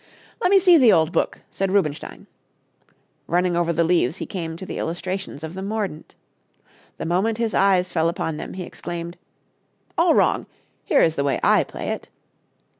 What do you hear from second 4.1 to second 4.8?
he came to the